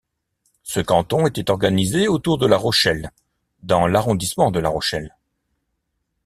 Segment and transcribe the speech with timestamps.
[0.63, 3.11] Ce canton était organisé autour de La Rochelle
[3.61, 5.15] dans l'arrondissement de La Rochelle.